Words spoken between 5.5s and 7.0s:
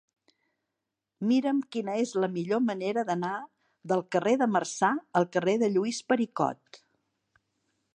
de Lluís Pericot.